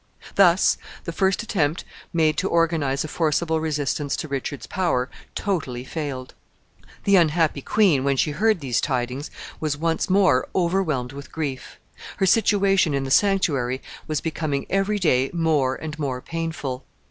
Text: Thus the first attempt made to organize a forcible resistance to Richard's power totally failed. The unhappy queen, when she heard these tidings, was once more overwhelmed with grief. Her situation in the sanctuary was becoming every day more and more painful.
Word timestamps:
Thus 0.33 0.79
the 1.03 1.11
first 1.11 1.43
attempt 1.43 1.83
made 2.11 2.35
to 2.39 2.49
organize 2.49 3.03
a 3.03 3.07
forcible 3.07 3.59
resistance 3.59 4.15
to 4.15 4.27
Richard's 4.27 4.65
power 4.65 5.11
totally 5.35 5.83
failed. 5.83 6.33
The 7.03 7.17
unhappy 7.17 7.61
queen, 7.61 8.03
when 8.03 8.17
she 8.17 8.31
heard 8.31 8.61
these 8.61 8.81
tidings, 8.81 9.29
was 9.59 9.77
once 9.77 10.09
more 10.09 10.47
overwhelmed 10.55 11.11
with 11.11 11.31
grief. 11.31 11.77
Her 12.17 12.25
situation 12.25 12.95
in 12.95 13.03
the 13.03 13.11
sanctuary 13.11 13.79
was 14.07 14.21
becoming 14.21 14.65
every 14.71 14.97
day 14.97 15.29
more 15.35 15.75
and 15.75 15.99
more 15.99 16.19
painful. 16.19 16.83